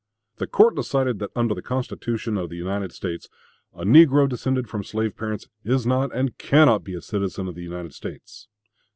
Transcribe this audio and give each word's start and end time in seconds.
The 0.37 0.47
court 0.47 0.75
decided 0.75 1.19
that 1.19 1.29
under 1.35 1.53
the 1.53 1.61
Constitution 1.61 2.35
of 2.35 2.49
the 2.49 2.57
United 2.57 2.91
States, 2.91 3.29
a 3.75 3.83
negro 3.85 4.27
descended 4.27 4.67
from 4.67 4.83
slave 4.83 5.15
parents 5.15 5.47
is 5.63 5.85
not 5.85 6.11
and 6.11 6.35
cannot 6.39 6.83
be 6.83 6.95
a 6.95 7.01
citizen 7.01 7.47
of 7.47 7.53
the 7.53 7.61
United 7.61 7.93
States. 7.93 8.47